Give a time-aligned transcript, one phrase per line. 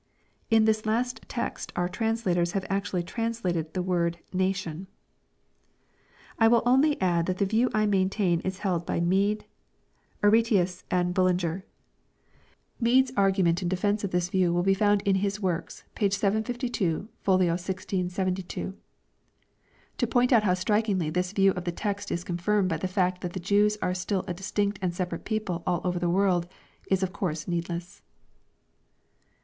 [0.49, 4.87] In this last text our translators have actually translated the word "nation."
[6.39, 9.45] I will only add that the view I maintain is held by Mede,
[10.19, 11.63] Flacius, Ravanellus, Ai'etkis;, and Bullinger.
[12.79, 13.61] Mede*s argument 382 EXPOSITOBT THOUGHTS.
[13.61, 16.09] in defence of the view will be found in hia works, p.
[16.09, 18.73] 752, fol 1672.
[19.99, 23.21] To point out how strikingly this view of the text is confirmed by the fact
[23.21, 26.47] that the Jews are still a distinct and separate people all over the world,
[26.89, 28.01] is of course needless.